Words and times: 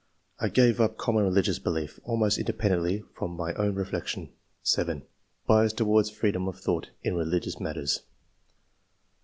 I 0.39 0.49
gave 0.49 0.81
up 0.81 0.97
common 0.97 1.25
religious 1.25 1.59
belief, 1.59 1.99
almost 2.03 2.39
independently 2.39 3.03
from 3.13 3.37
my 3.37 3.53
own 3.53 3.75
reflection." 3.75 4.31
7. 4.63 5.03
"Bias 5.45 5.73
towards 5.73 6.09
freedom 6.09 6.47
of 6.47 6.59
thought 6.59 6.89
in 7.03 7.13
religious 7.13 7.59
matters." 7.59 8.01